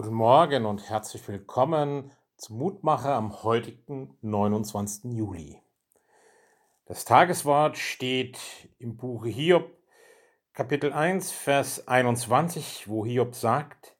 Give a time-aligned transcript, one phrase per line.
[0.00, 5.12] Guten Morgen und herzlich willkommen zum Mutmacher am heutigen 29.
[5.12, 5.60] Juli.
[6.86, 8.38] Das Tageswort steht
[8.78, 9.76] im Buche Hiob,
[10.52, 13.96] Kapitel 1, Vers 21, wo Hiob sagt,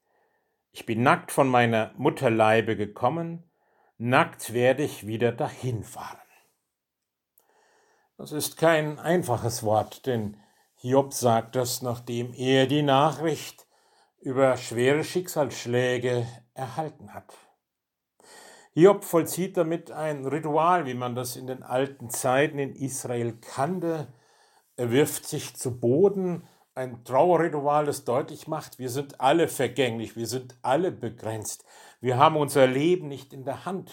[0.71, 3.43] Ich bin nackt von meiner Mutterleibe gekommen,
[3.97, 6.17] nackt werde ich wieder dahin fahren.
[8.15, 10.37] Das ist kein einfaches Wort, denn
[10.75, 13.67] Hiob sagt das, nachdem er die Nachricht
[14.21, 17.33] über schwere Schicksalsschläge erhalten hat.
[18.73, 24.07] Hiob vollzieht damit ein Ritual, wie man das in den alten Zeiten in Israel kannte.
[24.75, 30.27] Er wirft sich zu Boden, ein Trauerritual, das deutlich macht, wir sind alle vergänglich, wir
[30.27, 31.65] sind alle begrenzt,
[31.99, 33.91] wir haben unser Leben nicht in der Hand.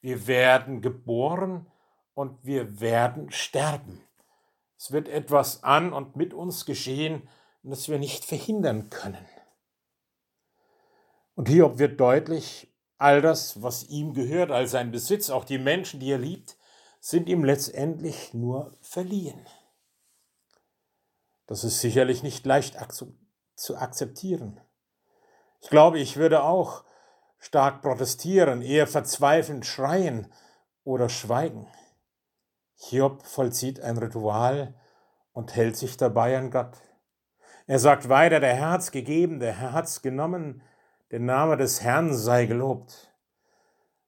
[0.00, 1.66] Wir werden geboren
[2.14, 4.00] und wir werden sterben.
[4.78, 7.28] Es wird etwas an und mit uns geschehen,
[7.62, 9.26] das wir nicht verhindern können.
[11.36, 16.00] Und Hiob wird deutlich, all das, was ihm gehört, all sein Besitz, auch die Menschen,
[16.00, 16.56] die er liebt,
[16.98, 19.46] sind ihm letztendlich nur verliehen.
[21.46, 22.76] Das ist sicherlich nicht leicht
[23.54, 24.60] zu akzeptieren.
[25.60, 26.84] Ich glaube, ich würde auch
[27.38, 30.32] stark protestieren, eher verzweifelnd schreien
[30.84, 31.68] oder schweigen.
[32.76, 34.74] Hiob vollzieht ein Ritual
[35.32, 36.76] und hält sich dabei an Gott.
[37.66, 40.62] Er sagt weiter, der hat's gegeben, der hat's genommen,
[41.10, 43.12] der Name des Herrn sei gelobt.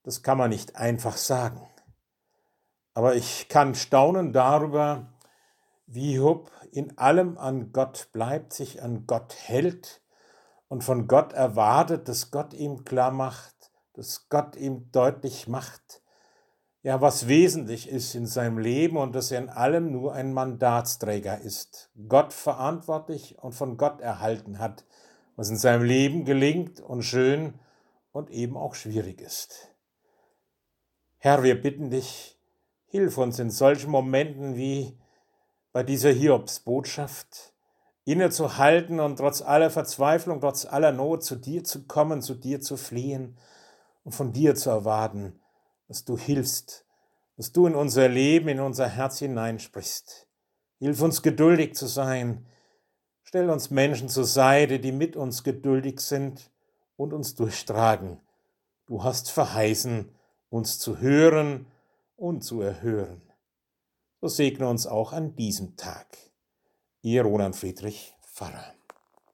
[0.03, 1.69] Das kann man nicht einfach sagen.
[2.95, 5.13] Aber ich kann staunen darüber,
[5.87, 10.03] wie Hub in allem an Gott bleibt, sich an Gott hält
[10.69, 16.03] und von Gott erwartet, dass Gott ihm klar macht, dass Gott ihm deutlich macht,
[16.83, 21.41] ja, was wesentlich ist in seinem Leben und dass er in allem nur ein Mandatsträger
[21.41, 24.85] ist, Gott verantwortlich und von Gott erhalten hat,
[25.39, 27.55] was in seinem Leben gelingt und schön
[28.11, 29.73] und eben auch schwierig ist.
[31.19, 32.37] Herr, wir bitten dich,
[32.87, 34.99] hilf uns in solchen Momenten wie
[35.73, 37.55] bei dieser Hiobs-Botschaft,
[38.05, 42.77] innezuhalten und trotz aller Verzweiflung, trotz aller Not zu dir zu kommen, zu dir zu
[42.77, 43.39] fliehen
[44.03, 45.39] und von dir zu erwarten,
[45.87, 46.85] dass du hilfst,
[47.37, 50.27] dass du in unser Leben, in unser Herz hineinsprichst.
[50.81, 52.45] Hilf uns geduldig zu sein,
[53.29, 56.51] Stell uns Menschen zur Seite, die mit uns geduldig sind
[56.97, 58.23] und uns durchtragen.
[58.87, 60.09] Du hast verheißen,
[60.49, 61.67] uns zu hören
[62.17, 63.21] und zu erhören.
[64.23, 66.07] So segne uns auch an diesem Tag.
[67.03, 68.78] Ihr Roland Friedrich Pfarrer.